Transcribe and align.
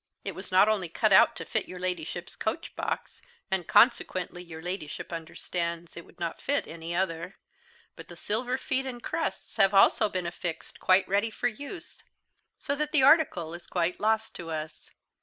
It 0.25 0.33
was 0.33 0.51
not 0.51 0.67
only 0.67 0.89
cut 0.89 1.13
out 1.13 1.35
to 1.35 1.45
fit 1.45 1.67
your 1.67 1.77
Ladyship's 1.77 2.35
coach 2.35 2.75
box 2.75 3.21
and 3.51 3.67
consequently 3.67 4.41
your 4.41 4.59
Ladyship 4.59 5.13
understands 5.13 5.95
it 5.95 6.05
would 6.05 6.19
not 6.19 6.41
fit 6.41 6.67
any 6.67 6.95
other 6.95 7.37
but 7.95 8.07
the 8.07 8.15
silver 8.15 8.57
feet 8.57 8.87
and 8.87 9.03
crests 9.03 9.57
have 9.57 9.75
also 9.75 10.09
been 10.09 10.25
affixed 10.25 10.79
quite 10.79 11.07
ready 11.07 11.29
for 11.29 11.47
use, 11.49 12.01
so 12.57 12.73
that 12.77 12.93
the 12.93 13.03
article 13.03 13.53
is 13.53 13.67
quite 13.67 13.99
lost 13.99 14.33
to 14.37 14.49
us. 14.49 14.89